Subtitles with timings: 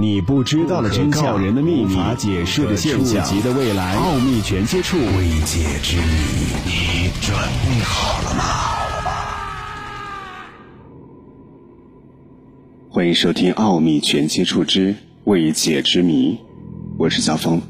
[0.00, 6.12] 你不知道的真相，人的秘密，无法解释的现象，触及的未来，奥秘全接触，未解之谜，
[6.64, 8.44] 你准备好了吗？
[12.88, 16.34] 欢迎收听《奥秘全接触之未解之谜》，
[16.96, 17.60] 我是小峰。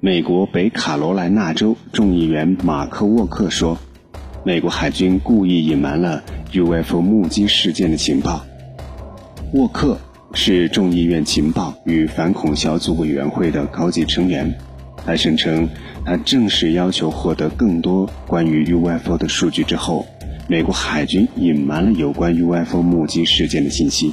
[0.00, 3.78] 美国北卡罗来纳州众议员马克沃克说，
[4.42, 8.44] 美国海军故意隐瞒了 UFO 目击事件的情报。
[9.56, 9.98] 沃克
[10.34, 14.54] 是众议院情报与反恐小组委员会的高级成员。
[15.06, 15.66] 他声称，
[16.04, 20.04] 他正式要求获得更多关于 UFO 的数据之后，
[20.46, 24.12] 美国海军隐瞒了有关 UFO 目击事件的信息。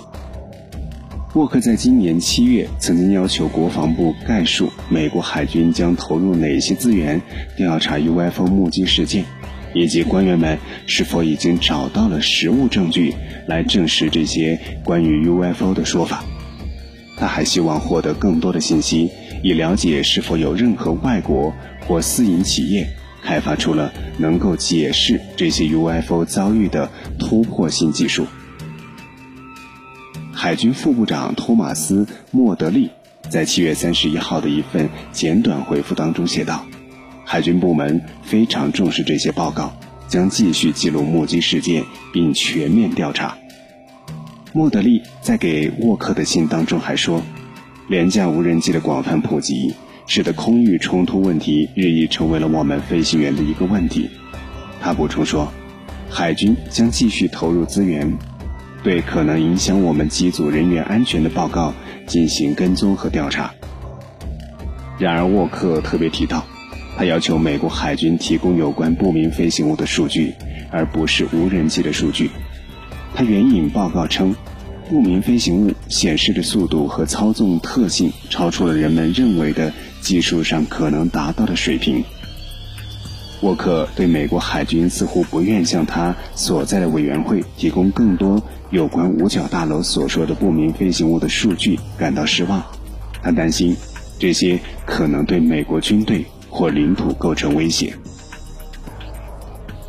[1.34, 7.22] 沃克在今年七月曾经要求国防部概述美国海军将投入哪些资源
[7.58, 9.26] 调查 UFO 目击事件。
[9.74, 13.14] 以及官员们是否已经找到了实物证据
[13.48, 16.24] 来证实这些关于 UFO 的说法？
[17.16, 19.10] 他还希望获得更多的信息，
[19.44, 21.54] 以了解是否有任何外国
[21.88, 22.88] 或私营企业
[23.24, 28.26] 开发出了能够解释这些 UFO 遭遇的突破性技术。
[30.34, 32.90] 海军副部长托马斯·莫德利
[33.30, 36.66] 在七月三十一号的一份简短回复当中写道。
[37.26, 39.74] 海军部门非常重视这些报告，
[40.08, 43.38] 将继续记录目击事件并全面调查。
[44.52, 47.22] 莫德利在给沃克的信当中还说，
[47.88, 49.74] 廉价无人机的广泛普及，
[50.06, 54.10] 使得空域冲突问题日益成为了我们飞行员的一个问题。
[54.80, 55.52] 他补充说，
[56.10, 58.16] 海军将继续投入资源，
[58.84, 61.74] 对可能影响我们机组人员安全的报告
[62.06, 63.52] 进行跟踪和调查。
[65.00, 66.46] 然而，沃克特别提到。
[66.96, 70.34] 他要求美国海军提供有关不明飞行物的数据，
[70.70, 72.30] 而不是无人机的数据。
[73.16, 74.36] 他援引报告称，
[74.90, 82.04] 不明飞行物显示的速度和操纵特性超出了人们认为的技术上可能达到的水平。
[83.42, 92.64] 沃克对美国海军似乎不愿向他所在的委员会提供更多有关五角大楼所说的不明飞行物的数据感到失望。
[93.22, 93.76] 他担心
[94.18, 96.24] 这些可能对美国军队。
[96.54, 97.96] 或领土构成威胁。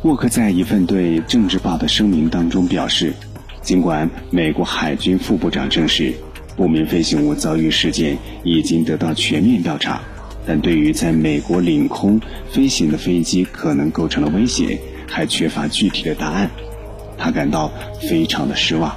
[0.01, 3.13] 沃克在一份对《政治报》的声明当中表示，
[3.61, 6.13] 尽管美国海军副部长证实
[6.57, 10.01] 不明飞行物遭遇事件已经得到全面调查，
[10.45, 12.19] 但对于在美国领空
[12.51, 16.49] 飞行的飞机可能构成了威胁，还缺乏具体的答案。
[17.17, 17.71] 他感到
[18.09, 18.91] 非常的失望。《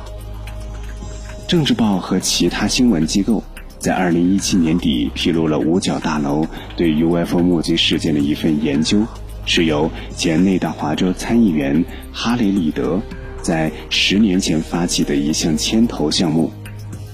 [1.47, 3.43] 政治报》和其他新闻机构。
[3.79, 6.45] 在二零一七年底披露了五角大楼
[6.77, 9.03] 对 UFO 目击事件的一份研究，
[9.47, 13.01] 是由前内达华州参议员哈雷里德
[13.41, 16.51] 在十年前发起的一项牵头项目。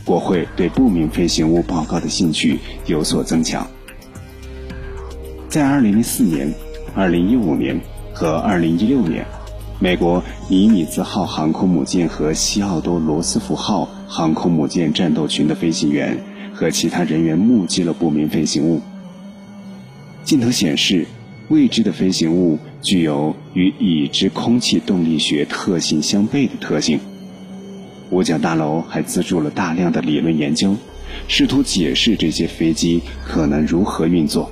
[0.06, 3.66] 国会对不明飞行物报告的兴趣有所增强。
[5.48, 6.52] 在二零零四年、
[6.94, 7.78] 二零一五年
[8.12, 9.24] 和二零一六年，
[9.78, 16.18] 美国尼米兹号航空母舰和西奥多罗斯福号航空母舰战斗群的飞行员。
[16.54, 18.80] 和其他人员目击了不明飞行物。
[20.22, 21.06] 镜头显示，
[21.48, 26.98] 未知的飞行物具有与已知空气动力学特性相悖的特性。
[28.10, 30.76] 五角大楼还资助了大量的理论研究，
[31.28, 34.50] 试图解释这些飞机可能如何运作。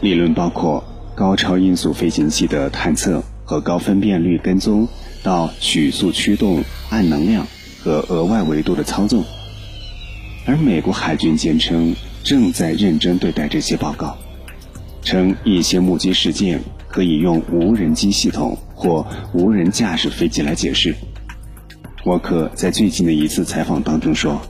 [0.00, 0.84] 理论包括
[1.14, 4.86] 高超音速飞行器的探测和高分辨率跟踪，
[5.22, 7.46] 到曲速驱动、暗能量
[7.82, 9.24] 和额外维度的操纵。
[10.44, 11.94] 而美国海军坚称
[12.24, 14.16] 正在认真对待这些报告，
[15.02, 20.94] 称一些目击事件可以用无人机系统或无人驾驶飞机来解释。
[22.04, 24.40] 沃克在最近的一次采访当中说，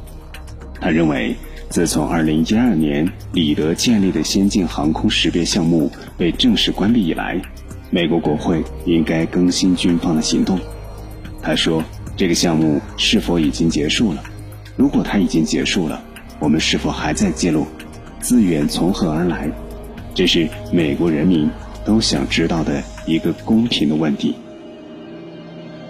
[0.81, 1.37] 他认为
[1.69, 7.41] 自从2012年里德建立的先进航空识别项目被正式关闭以来，
[7.91, 10.59] 美国国会应该更新军方的行动。
[11.43, 11.85] 他说，
[12.17, 14.23] 这个项目是否已经结束了？
[14.77, 16.03] 如果它已经结束了，
[16.39, 17.67] 我们是否还在记录？
[18.21, 19.51] 资源从何而来？
[20.15, 21.51] 这是美国人民
[21.85, 24.35] 都想知道的一个公平的问题。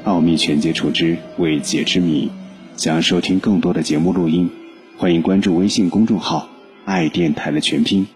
[0.05, 2.31] 奥秘全接触之未解之谜。
[2.77, 4.51] 想要收听更多的节目录音，
[4.97, 6.49] 欢迎关注微信公众号
[6.87, 8.07] “爱电台”的全拼。